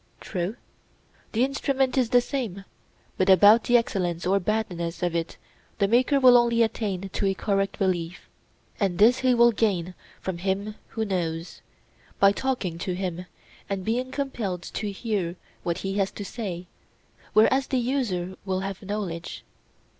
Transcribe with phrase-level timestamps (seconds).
[0.19, 0.55] True.
[1.33, 2.65] The instrument is the same,
[3.19, 5.37] but about the excellence or badness of it
[5.77, 8.27] the maker will only attain to a correct belief;
[8.79, 11.61] and this he will gain from him who knows,
[12.19, 13.27] by talking to him
[13.69, 16.65] and being compelled to hear what he has to say,
[17.33, 19.43] whereas the user will have knowledge?